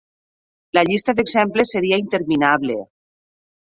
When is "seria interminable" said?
1.77-2.83